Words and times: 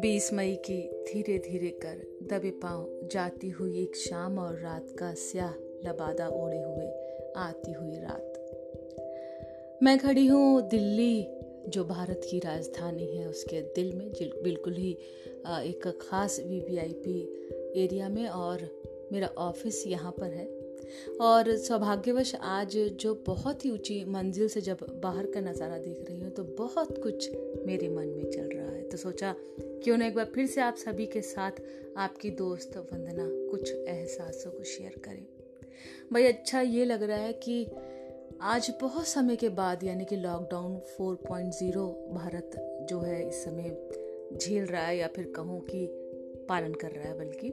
बीस 0.00 0.30
मई 0.32 0.54
की 0.54 1.04
धीरे 1.04 1.38
धीरे 1.38 1.68
कर 1.68 2.16
दबे 2.22 2.50
पाँव 2.50 3.08
जाती 3.12 3.48
हुई 3.48 3.82
एक 3.82 3.96
शाम 3.96 4.38
और 4.38 4.58
रात 4.58 4.86
का 4.98 5.14
स्याह 5.14 5.52
लबादा 5.88 6.28
ओढ़े 6.28 6.62
हुए 6.62 6.86
आती 7.36 7.72
हुई 7.72 7.94
रात। 7.94 8.32
मैं 9.82 9.98
खड़ी 9.98 10.26
हूँ 10.26 10.68
दिल्ली, 10.68 11.26
जो 11.68 11.84
भारत 11.84 12.20
की 12.30 12.38
राजधानी 12.38 13.06
है। 13.06 13.28
उसके 13.28 13.60
दिल 13.60 13.92
में 13.92 14.12
बिल्कुल 14.42 14.74
ही 14.74 14.92
एक 15.46 15.98
ख़ास 16.02 16.40
वीवीआईपी 16.40 17.20
एरिया 17.76 18.08
में 18.08 18.28
और 18.28 18.82
मेरा 19.12 19.26
ऑफ़िस 19.26 19.86
यहाँ 19.86 20.12
पर 20.12 20.26
है। 20.26 20.55
और 21.20 21.54
सौभाग्यवश 21.56 22.34
आज 22.34 22.76
जो 23.00 23.14
बहुत 23.26 23.64
ही 23.64 23.70
ऊँची 23.70 24.04
मंजिल 24.04 24.48
से 24.48 24.60
जब 24.60 24.86
बाहर 25.02 25.26
का 25.26 25.40
नज़ारा 25.40 25.78
देख 25.78 26.04
रही 26.08 26.20
हूँ 26.20 26.30
तो 26.30 26.44
बहुत 26.58 27.02
कुछ 27.02 27.30
मेरे 27.66 27.88
मन 27.88 28.08
में 28.08 28.30
चल 28.30 28.50
रहा 28.54 28.66
है। 28.66 28.82
तो 28.82 28.96
सोचा, 28.96 29.34
क्यों 29.58 29.96
ना 29.96 30.06
एक 30.06 30.14
बार 30.14 30.30
फिर 30.34 30.46
से 30.46 30.60
आप 30.60 30.76
सभी 30.76 31.06
के 31.06 31.22
साथ 31.22 31.62
आपकी 31.96 32.30
दोस्त 32.30 32.76
वंदना 32.76 33.28
कुछ 33.50 33.72
एहसासों 33.72 34.50
को 34.50 34.64
शेयर 34.64 35.00
करें। 35.04 35.26
भाई 36.12 36.24
अच्छा 36.24 36.60
ये 36.60 36.84
लग 36.84 37.02
रहा 37.02 37.18
है 37.18 37.32
कि 37.32 37.64
आज 38.42 38.70
बहुत 38.80 39.06
समय 39.06 39.36
के 39.36 39.48
बाद, 39.48 39.84
यानी 39.84 40.04
कि 40.04 40.16
लॉकडाउन 40.16 40.78
4.0 41.00 41.86
भारत 42.12 42.50
जो 42.90 43.00
है 43.00 43.28
इस 43.28 43.44
समय 43.44 43.76
झेल 44.36 44.64
रहा 44.64 44.86
है 44.86 44.96
या 44.98 45.06
फिर 45.06 45.32
कहूँ 45.36 45.60
कि 45.60 45.86
पालन 46.48 46.74
कर 46.74 46.90
रहा 46.90 47.08
है, 47.08 47.18
बल्कि 47.18 47.48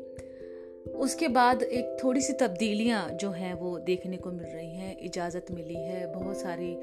उसके 0.86 1.28
बाद 1.28 1.62
एक 1.64 1.98
थोड़ी 2.04 2.22
सी 2.22 2.34
तब्दीलियाँ 2.34 3.10
जो 3.12 3.30
हैं 3.32 3.54
वो 3.54 3.78
देखने 3.80 4.18
को 4.18 4.32
मिल 4.32 4.46
रही 4.46 4.70
हैं, 4.70 4.98
इजाज़त 5.00 5.46
मिली 5.52 5.76
है, 5.76 6.06
बहुत 6.14 6.38
सारी 6.38 6.76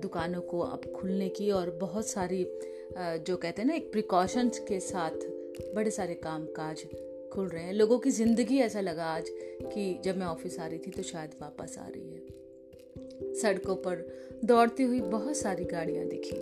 दुकानों 0.00 0.40
को 0.42 0.60
अब 0.60 0.92
खुलने 0.96 1.28
की 1.28 1.50
और 1.50 1.70
बहुत 1.80 2.06
सारी 2.06 2.44
जो 2.44 3.36
कहते 3.36 3.62
हैं 3.62 3.68
ना, 3.68 3.74
एक 3.74 3.90
प्रिकॉशंस 3.92 4.58
के 4.58 4.80
साथ 4.80 5.26
बड़े 5.74 5.90
सारे 5.90 6.14
काम 6.14 6.44
काज 6.56 6.84
खुल 7.32 7.48
रहे 7.48 7.62
हैं। 7.62 7.72
लोगों 7.72 7.98
की 7.98 8.10
ज़िंदगी 8.10 8.58
ऐसा 8.60 8.80
लगा 8.80 9.04
आज 9.06 9.28
कि 9.30 10.00
जब 10.04 10.16
मैं 10.16 10.26
ऑफ़िस 10.26 10.58
आ 10.60 10.66
रही 10.66 10.78
थी 10.78 10.90
तो 10.90 11.02
शायद 11.02 11.30
वापस 11.42 11.76
आ 11.78 11.86
रही 11.88 12.10
है। 12.10 13.34
सड़कों 13.34 13.76
पर 13.76 14.06
दौड़ती 14.44 14.82
हुई 14.82 15.00
बहुत 15.00 15.36
सारी 15.36 15.64
गाड़ियाँ 15.64 16.06
दिखी। 16.06 16.36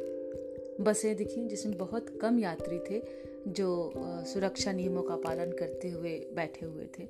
बसें 0.84 1.14
दिखी 1.16 1.46
जिसमें 1.48 1.76
बहुत 1.78 2.18
कम 2.22 2.38
यात्री 2.38 2.78
थे 2.78 2.98
जो 3.48 3.92
सुरक्षा 4.26 4.72
नियमों 4.72 5.02
का 5.02 5.16
पालन 5.16 5.52
करते 5.52 5.88
हुए 5.88 6.18
बैठे 6.34 6.66
हुए 6.66 6.86
थे। 6.98 7.08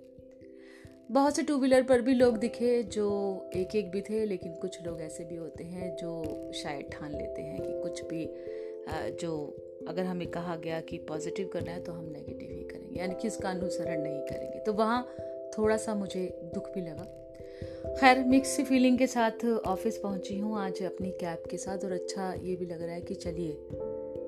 बहुत 1.10 1.36
से 1.36 1.42
टू 1.42 1.56
व्हीलर 1.58 1.82
पर 1.82 2.00
भी 2.00 2.14
लोग 2.14 2.36
दिखे 2.36 2.82
जो 2.82 3.06
एक 3.56 3.74
एक 3.76 3.90
भी 3.90 4.00
थे, 4.00 4.24
लेकिन 4.26 4.52
कुछ 4.52 4.82
लोग 4.82 5.00
ऐसे 5.00 5.24
भी 5.24 5.36
होते 5.36 5.64
हैं 5.64 5.94
जो 5.96 6.52
शायद 6.54 6.90
ठान 6.92 7.12
लेते 7.12 7.42
हैं 7.42 7.60
कि 7.62 7.80
कुछ 7.82 8.02
भी 8.04 8.26
जो 9.20 9.32
अगर 9.88 10.04
हमें 10.04 10.26
कहा 10.28 10.56
गया 10.56 10.80
कि 10.80 10.98
पॉजिटिव 11.08 11.50
करना 11.52 11.72
है 11.72 11.82
तो 11.84 11.92
हम 11.92 12.04
नेगेटिव 12.04 12.50
ही 12.50 12.62
करेंगे, 12.64 12.98
यानी 13.00 13.14
कि 13.14 13.28
इसका 13.28 13.50
अनुसरण 13.50 14.02
नहीं 14.02 14.20
करेंगे। 14.20 14.58
तो 14.58 14.72
वहाँ 14.72 15.02
थोड़ा 15.58 15.76
सा 15.76 15.94
मुझे 15.94 16.26
दुख 16.54 16.72
भी 16.74 16.80
लगा। 16.80 17.04
खैर 18.00 18.24
मिक्स 18.24 18.60
फीलिंग 18.60 18.98
के 18.98 19.06
साथ 19.06 19.44
ऑफ़िस 19.46 19.98
पहुँची 19.98 20.38
हूँ 20.38 20.58
आज 20.58 20.82
अपनी 20.82 21.10
कैब 21.10 21.42
के 21.50 21.56
साथ 21.56 21.84
और 21.84 21.92
अच्छा 21.92 22.32
ये 22.42 22.56
भी 22.56 22.66
लग 22.66 22.82
रहा 22.82 22.94
है 22.94 23.00
कि 23.00 23.14
चलिए 23.14 23.52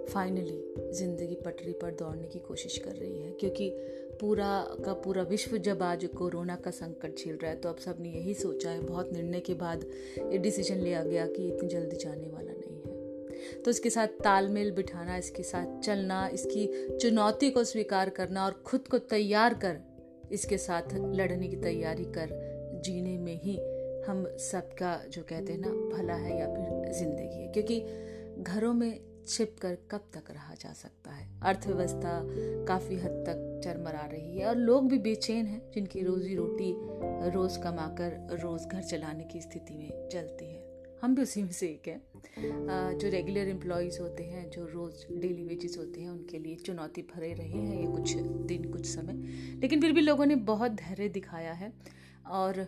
फाइनली 0.09 0.91
ज़िंदगी 0.95 1.35
पटरी 1.45 1.73
पर 1.73 1.91
दौड़ने 1.95 2.27
की 2.29 2.39
कोशिश 2.39 2.79
कर 2.79 2.93
रही 2.93 3.19
है, 3.19 3.31
क्योंकि 3.31 3.69
पूरा 4.21 4.51
का 4.85 4.93
पूरा 5.05 5.23
विश्व 5.25 5.57
जब 5.59 5.83
आज 5.83 6.05
कोरोना 6.17 6.55
का 6.57 6.71
संकट 6.73 7.17
झेल 7.17 7.37
रहा 7.37 7.51
है 7.51 7.57
तो 7.57 7.69
अब 7.69 7.79
सबने 7.79 8.09
यही 8.09 8.35
सोचा 8.35 8.71
है, 8.71 8.81
बहुत 8.83 9.13
निर्णय 9.13 9.41
के 9.41 9.55
बाद 9.55 9.85
ये 10.23 10.39
डिसीज़न 10.39 10.79
लिया 10.79 11.03
गया 11.05 11.27
कि 11.27 11.49
इतनी 11.49 11.69
जल्दी 11.69 11.97
जाने 11.97 12.29
वाला 12.29 12.53
नहीं 12.53 12.81
है। 12.81 13.63
तो 13.63 13.71
इसके 13.71 13.91
साथ 13.91 14.21
तालमेल 14.25 14.71
बिठाना, 14.73 15.17
इसके 15.17 15.43
साथ 15.43 15.81
चलना, 15.81 16.27
इसकी 16.29 16.97
चुनौती 16.97 17.51
को 17.51 17.65
स्वीकार 17.65 18.11
करना 18.11 18.45
और 18.47 18.63
खुद 18.67 18.89
को 18.89 18.99
तैयार 19.11 19.55
कर, 19.55 19.79
इसके 20.33 20.59
साथ 20.59 20.95
लड़ने 20.95 21.49
की 21.49 21.57
तैयारी 21.59 22.05
कर, 22.17 22.29
जीने 22.85 23.17
में 23.19 23.41
ही 23.43 23.57
हम 24.07 24.25
सबका 24.41 25.01
जो 25.11 25.23
कहते 25.23 25.53
हैं 25.53 25.61
ना, 25.61 25.69
भला 25.93 26.15
है 26.15 26.39
या 26.39 26.47
फिर 26.47 26.93
ज़िंदगी 26.95 27.43
है। 27.43 27.53
क्योंकि 27.53 27.81
घरों 28.43 28.73
में 28.75 29.01
छिप 29.29 29.57
कर 29.63 29.79
कब 29.91 30.01
तक 30.15 30.31
रहा 30.31 30.55
जा 30.55 30.73
सकता 30.73 31.11
है? 31.11 31.41
अर्थव्यवस्था 31.43 32.23
काफ़ी 32.65 32.97
हद 32.97 33.11
तक 33.11 33.61
चरमरा 33.65 34.07
रही 34.07 34.39
है 34.39 34.47
और 34.47 34.57
लोग 34.57 34.89
भी 34.89 34.99
बेचैन 34.99 35.47
हैं, 35.47 35.73
जिनकी 35.73 36.01
रोजी 36.01 36.35
रोटी 36.35 36.75
रोज़ 37.31 37.59
कमाकर 37.59 38.39
रोज़ 38.43 38.69
घर 38.69 38.83
चलाने 38.83 39.25
की 39.25 39.41
स्थिति 39.41 39.75
में 39.75 40.09
चलती 40.09 40.45
है। 40.45 40.83
हम 41.03 41.15
भी 41.15 41.23
उसी 41.23 41.43
में 41.43 41.53
से 41.53 41.67
एक 41.67 41.89
हैं। 41.89 42.03
जो 42.99 43.09
रेगुलर 43.09 43.49
एम्प्लॉयज़ 43.49 44.01
होते 44.01 44.23
हैं, 44.23 44.51
जो 44.51 44.67
रोज़ 44.67 45.21
डेली 45.21 45.45
वेजेस 45.45 45.79
होते 45.79 46.01
हैं, 46.01 46.11
उनके 46.11 46.39
लिए 46.39 46.55
चुनौती 46.55 47.03
भरे 47.03 47.35
रहे 47.35 47.49
हैं 47.49 47.81
ये 47.81 47.93
कुछ 47.93 48.17
दिन, 48.17 48.73
कुछ 48.73 48.87
समय। 48.87 49.13
लेकिन 49.61 49.81
फिर 49.81 49.93
भी 49.93 50.01
लोगों 50.01 50.27
ने 50.27 50.35
बहुत 50.35 50.73
धैर्य 50.73 51.09
दिखाया 51.09 51.53
है 51.53 51.73
और 52.27 52.67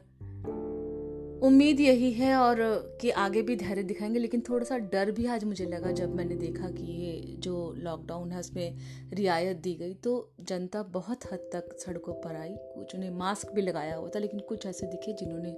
उम्मीद 1.42 1.80
यही 1.80 2.10
है 2.12 2.34
और 2.36 2.56
कि 3.00 3.10
आगे 3.10 3.42
भी 3.42 3.56
धैर्य 3.56 3.82
दिखाएँगे, 3.82 4.18
लेकिन 4.18 4.40
थोड़ा 4.40 4.64
सा 4.64 4.78
डर 4.78 5.10
भी 5.10 5.26
आज 5.26 5.44
मुझे 5.44 5.64
लगा 5.64 5.90
जब 5.90 6.14
मैंने 6.14 6.34
देखा 6.34 6.70
कि 6.70 6.82
ये 6.82 7.36
जो 7.38 7.74
लॉकडाउन 7.76 8.30
है, 8.30 8.40
उसमें 8.40 8.78
रियायत 9.14 9.56
दी 9.56 9.74
गई 9.74 9.94
तो 9.94 10.32
जनता 10.40 10.82
बहुत 10.82 11.32
हद 11.32 11.38
तक 11.52 11.78
सड़कों 11.78 12.12
पर 12.12 12.36
आई। 12.36 12.54
कुछ 12.74 12.96
ने 12.96 13.10
मास्क 13.10 13.52
भी 13.52 13.62
लगाया 13.62 13.96
हुआ 13.96 14.08
था, 14.08 14.18
लेकिन 14.18 14.40
कुछ 14.40 14.66
ऐसे 14.66 14.86
दिखे 14.86 15.12
जिन्होंने 15.12 15.54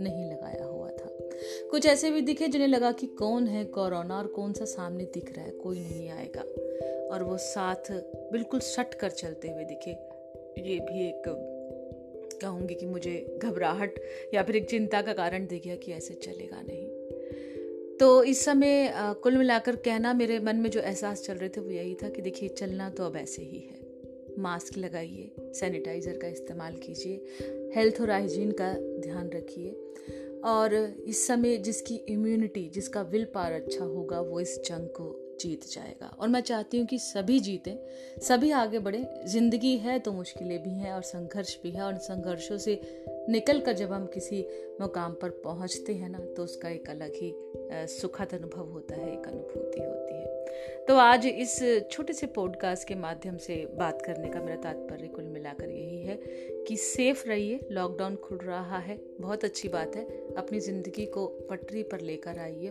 नहीं 0.00 0.30
लगाया 0.32 0.64
हुआ 0.64 0.90
था। 0.90 1.08
कुछ 1.70 1.86
ऐसे 1.86 2.10
भी 2.10 2.20
दिखे 2.20 2.48
जिन्हें 2.48 2.68
लगा 2.68 2.92
कि 2.92 3.06
कौन 3.06 3.46
है 3.46 3.64
कोरोना 3.64 4.18
और 4.18 4.26
कौन 4.26 4.52
सा 4.52 4.64
सामने 4.64 5.04
दिख 5.04 5.36
रहा 5.36 5.44
है, 5.44 5.50
कोई 5.50 5.80
नहीं 5.80 6.10
आएगा। 6.10 6.42
और 7.14 7.22
वो 7.22 7.36
साथ 7.36 7.92
बिल्कुल 8.32 8.60
सट 8.60 8.94
कर 8.94 9.10
चलते 9.10 9.48
हुए 9.48 9.64
दिखे। 9.64 9.90
ये 10.70 10.78
भी 10.78 11.08
एक 11.08 11.48
कहूँगी 12.42 12.74
कि 12.74 12.86
मुझे 12.86 13.38
घबराहट 13.42 13.98
या 14.34 14.42
फिर 14.42 14.56
एक 14.56 14.68
चिंता 14.70 15.02
का 15.02 15.12
कारण 15.12 15.46
दे 15.46 15.58
गया 15.58 15.76
कि 15.76 15.92
ऐसे 15.92 16.14
चलेगा 16.14 16.62
नहीं। 16.62 17.96
तो 17.98 18.22
इस 18.24 18.44
समय 18.44 18.92
कुल 18.96 19.36
मिलाकर 19.36 19.76
कहना 19.76 20.12
मेरे 20.14 20.38
मन 20.40 20.56
में 20.56 20.70
जो 20.70 20.80
एहसास 20.80 21.22
चल 21.22 21.34
रहे 21.34 21.48
थे 21.48 21.60
वो 21.60 21.70
यही 21.70 21.94
था 21.94 22.08
कि 22.08 22.22
देखिए, 22.22 22.48
चलना 22.48 22.90
तो 22.90 23.04
अब 23.04 23.16
ऐसे 23.16 23.42
ही 23.42 23.58
है। 23.58 23.80
मास्क 24.38 24.76
लगाइए, 24.78 25.30
सैनिटाइज़र 25.54 26.16
का 26.18 26.28
इस्तेमाल 26.28 26.76
कीजिए, 26.76 27.72
हेल्थ 27.76 28.00
और 28.00 28.10
हाइजीन 28.10 28.50
का 28.50 28.72
ध्यान 29.00 29.30
रखिए 29.30 29.72
और 30.44 30.74
इस 31.06 31.26
समय 31.26 31.56
जिसकी 31.58 31.96
इम्यूनिटी 32.08 32.68
जिसका 32.68 33.02
विल 33.02 33.24
पार 33.24 33.52
अच्छा 33.52 33.84
होगा, 33.84 34.20
वो 34.20 34.40
इस 34.40 34.60
जंग 34.60 34.88
को 34.90 35.21
जीत 35.42 35.66
जाएगा। 35.70 36.06
और 36.18 36.28
मैं 36.28 36.40
चाहती 36.40 36.78
हूँ 36.78 36.86
कि 36.86 36.98
सभी 36.98 37.38
जीतें, 37.40 37.74
सभी 38.22 38.50
आगे 38.52 38.78
बढ़ें। 38.78 39.04
ज़िंदगी 39.26 39.76
है 39.78 39.98
तो 39.98 40.12
मुश्किलें 40.12 40.62
भी 40.62 40.74
हैं 40.74 40.92
और 40.92 41.02
संघर्ष 41.04 41.56
भी 41.62 41.70
है 41.70 41.82
और 41.82 41.98
संघर्षों 42.00 42.58
से 42.58 42.80
निकल 43.28 43.60
कर 43.60 43.72
जब 43.72 43.92
हम 43.92 44.06
किसी 44.06 44.44
मुकाम 44.80 45.12
पर 45.12 45.30
पहुँचते 45.44 45.94
हैं 45.94 46.08
ना 46.08 46.18
तो 46.36 46.44
उसका 46.44 46.68
एक 46.68 46.88
अलग 46.90 47.12
ही 47.14 47.34
सुखद 47.90 48.34
अनुभव 48.34 48.70
होता 48.72 48.94
है, 48.94 49.12
एक 49.12 49.26
अनुभूति 49.26 49.80
होती 49.80 50.14
है। 50.14 50.86
तो 50.86 50.96
आज 50.96 51.26
इस 51.26 51.58
छोटे 51.90 52.12
से 52.12 52.26
पॉडकास्ट 52.26 52.88
के 52.88 52.94
माध्यम 52.94 53.36
से 53.38 53.54
बात 53.74 54.02
करने 54.02 54.28
का 54.28 54.40
मेरा 54.40 54.56
तात्पर्य 54.62 55.06
मिलाकर 55.52 55.70
यही 55.70 56.02
है 56.02 56.16
कि 56.64 56.76
सेफ़ 56.76 57.28
रहिए 57.28 57.60
लॉकडाउन 57.72 58.16
खुल 58.16 58.38
रहा 58.38 58.78
है। 58.78 58.98
बहुत 59.20 59.44
अच्छी 59.44 59.68
बात 59.68 59.96
है। 59.96 60.04
अपनी 60.34 60.60
ज़िंदगी 60.60 61.06
को 61.06 61.26
पटरी 61.50 61.82
पर 61.82 62.00
लेकर 62.00 62.38
आइए। 62.38 62.70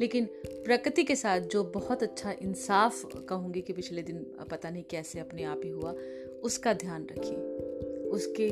लेकिन 0.00 0.26
प्रकृति 0.46 1.04
के 1.04 1.16
साथ 1.16 1.40
जो 1.40 1.64
बहुत 1.64 2.02
अच्छा 2.02 2.32
इंसाफ 2.32 3.02
कहूँगी 3.28 3.60
कि 3.60 3.72
पिछले 3.72 4.02
दिन 4.02 4.18
पता 4.50 4.70
नहीं 4.70 4.82
कैसे 4.82 5.20
अपने 5.20 5.44
आप 5.44 5.60
ही 5.64 5.70
हुआ, 5.70 5.92
उसका 6.42 6.72
ध्यान 6.72 7.06
रखिए। 7.12 7.36
उसके 8.10 8.46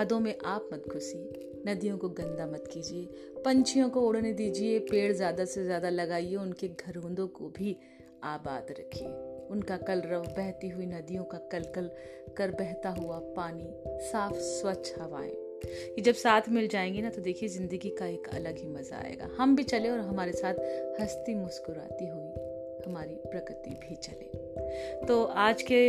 हदों 0.00 0.20
में 0.20 0.34
आप 0.44 0.68
मत 0.72 0.84
घुसिए। 0.88 1.62
नदियों 1.68 1.98
को 1.98 2.08
गंदा 2.08 2.46
मत 2.46 2.68
कीजिए। 2.72 3.04
पंछियों 3.44 3.90
को 3.90 4.00
उड़ने 4.00 4.32
दीजिए। 4.32 4.78
पेड़ 4.78 5.12
ज़्यादा 5.12 5.44
से 5.44 5.64
ज़्यादा 5.64 5.88
लगाइए। 5.88 6.36
उनके 6.36 6.68
घरोंदों 6.68 7.28
को 7.28 7.48
भी 7.48 7.76
आबाद 8.24 8.66
रखिए। 8.70 9.31
उनका 9.52 9.76
कलरव 9.76 10.26
बहती 10.36 10.68
हुई 10.68 10.86
नदियों 10.86 11.24
का 11.24 11.38
कलकल 11.52 11.90
कर 12.36 12.50
बहता 12.50 12.90
हुआ 12.90 13.18
पानी, 13.36 13.72
साफ़ 14.02 14.34
स्वच्छ 14.34 14.98
हवाएँ। 14.98 15.30
ये 15.62 16.00
जब 16.00 16.14
साथ 16.14 16.48
मिल 16.48 16.68
जाएँगी 16.68 17.02
ना 17.02 17.10
तो 17.10 17.22
देखिए 17.22 17.48
ज़िंदगी 17.48 17.90
का 17.90 18.06
एक 18.06 18.28
अलग 18.28 18.58
ही 18.58 18.68
मज़ा 18.68 18.96
आएगा। 18.96 19.28
हम 19.38 19.56
भी 19.56 19.62
चले 19.64 19.90
और 19.90 20.00
हमारे 20.00 20.32
साथ 20.32 20.54
हंसती 21.00 21.34
मुस्कुराती 21.34 22.08
हुई 22.08 22.50
हमारी 22.86 23.14
प्रकृति 23.26 23.70
भी 23.70 23.96
चले। 23.96 25.06
तो 25.06 25.22
आज 25.24 25.62
के 25.62 25.80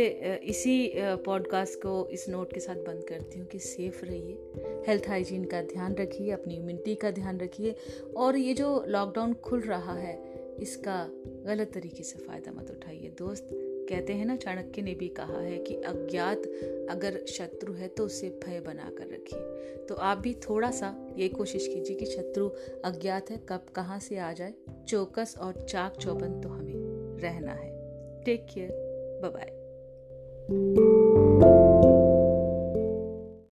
इसी 0.50 0.92
पॉडकास्ट 0.96 1.78
को 1.82 2.06
इस 2.08 2.28
नोट 2.28 2.52
के 2.52 2.60
साथ 2.60 2.76
बंद 2.76 3.04
करती 3.04 3.38
हूँ 3.38 3.46
कि 3.46 3.58
सेफ़ 3.58 4.04
रहिए। 4.04 4.84
हेल्थ 4.86 5.08
हाइजीन 5.08 5.44
का 5.44 5.62
ध्यान 5.62 5.94
रखिए, 5.94 6.30
अपनी 6.30 6.54
इम्यूनिटी 6.54 6.94
का 6.94 7.10
ध्यान 7.10 7.40
रखिए। 7.40 7.74
और 8.16 8.36
ये 8.36 8.54
जो 8.54 8.84
लॉकडाउन 8.88 9.34
खुल 9.34 9.60
रहा 9.60 9.94
है 9.94 10.14
इसका 10.60 11.08
गलत 11.46 11.70
तरीके 11.74 12.02
से 12.02 12.18
फ़ायदा 12.18 12.52
मत 12.52 12.70
उठाइए। 12.70 13.14
दोस्त, 13.18 13.48
कहते 13.88 14.12
हैं 14.12 14.26
ना, 14.26 14.36
चाणक्य 14.36 14.82
ने 14.82 14.94
भी 14.94 15.08
कहा 15.08 15.40
है 15.40 15.58
कि 15.58 15.74
अज्ञात 15.74 16.46
अगर 16.90 17.24
शत्रु 17.26 17.72
है 17.72 17.88
तो 17.88 18.06
उसे 18.06 18.28
भय 18.28 18.60
बना 18.60 18.90
कर 18.98 19.06
रखिए। 19.06 19.40
तो 19.88 19.94
आप 19.94 20.18
भी 20.18 20.34
थोड़ा 20.34 20.70
सा 20.70 21.14
ये 21.16 21.28
कोशिश 21.28 21.68
कीजिए 21.68 21.96
कि 21.96 22.06
शत्रु 22.06 22.48
अज्ञात 22.84 23.30
है, 23.30 23.40
कब 23.48 23.66
कहाँ 23.74 23.98
से 23.98 24.18
आ 24.18 24.32
जाए। 24.32 24.54
चौकस 24.88 25.34
और 25.40 25.66
चाक 25.68 25.96
चौबंद 25.96 26.42
तो 26.42 26.48
हमें 26.48 26.74
रहना 27.20 27.52
है। 27.52 27.72
Take 28.24 28.46
care 28.54 28.68
bye 29.24 29.50